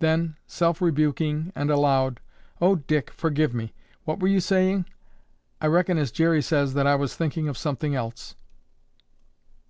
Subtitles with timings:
[0.00, 2.20] Then, self rebuking and aloud,
[2.60, 3.72] "Oh, Dick, forgive me,
[4.04, 4.84] what were you saying?
[5.62, 8.34] I reckon, as Jerry says, that I was thinking of something else."